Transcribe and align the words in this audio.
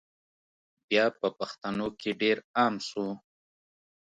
بیا 0.87 1.05
په 1.19 1.27
پښتنو 1.37 1.87
کي 1.99 2.09
ډېر 2.21 2.37
عام 2.57 2.75
سو 2.89 3.05